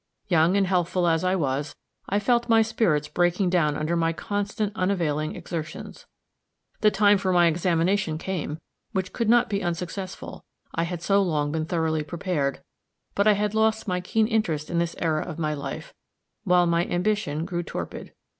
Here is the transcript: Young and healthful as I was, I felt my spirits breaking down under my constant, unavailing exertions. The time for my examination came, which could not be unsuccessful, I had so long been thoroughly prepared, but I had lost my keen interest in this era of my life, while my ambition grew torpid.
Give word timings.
Young 0.29 0.57
and 0.57 0.65
healthful 0.65 1.05
as 1.05 1.23
I 1.23 1.35
was, 1.35 1.75
I 2.09 2.17
felt 2.17 2.49
my 2.49 2.63
spirits 2.63 3.07
breaking 3.07 3.51
down 3.51 3.77
under 3.77 3.95
my 3.95 4.13
constant, 4.13 4.75
unavailing 4.75 5.35
exertions. 5.35 6.07
The 6.79 6.89
time 6.89 7.19
for 7.19 7.31
my 7.31 7.45
examination 7.45 8.17
came, 8.17 8.57
which 8.93 9.13
could 9.13 9.29
not 9.29 9.47
be 9.47 9.61
unsuccessful, 9.61 10.43
I 10.73 10.85
had 10.85 11.03
so 11.03 11.21
long 11.21 11.51
been 11.51 11.65
thoroughly 11.67 12.01
prepared, 12.01 12.63
but 13.13 13.27
I 13.27 13.33
had 13.33 13.53
lost 13.53 13.87
my 13.87 14.01
keen 14.01 14.25
interest 14.25 14.71
in 14.71 14.79
this 14.79 14.95
era 14.97 15.23
of 15.23 15.37
my 15.37 15.53
life, 15.53 15.93
while 16.45 16.65
my 16.65 16.85
ambition 16.87 17.45
grew 17.45 17.61
torpid. 17.61 18.11